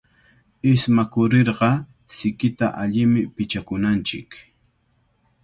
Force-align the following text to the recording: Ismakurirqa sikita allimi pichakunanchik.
Ismakurirqa 0.73 1.69
sikita 2.15 2.67
allimi 2.81 3.21
pichakunanchik. 3.35 4.29